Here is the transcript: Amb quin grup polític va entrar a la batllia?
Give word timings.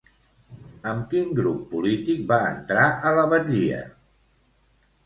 Amb 0.91 1.03
quin 1.11 1.35
grup 1.41 1.61
polític 1.75 2.25
va 2.33 2.41
entrar 2.55 2.89
a 3.11 3.13
la 3.21 3.31
batllia? 3.37 3.85